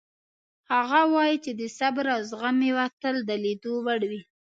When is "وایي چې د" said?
1.13-1.61